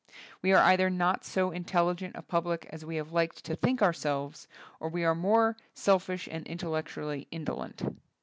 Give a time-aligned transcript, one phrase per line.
[0.41, 3.83] We are either not so intel ligent a public as we have liked to think
[3.83, 4.47] ourselves,
[4.79, 7.83] or we are much more selfish and intellectually indolent.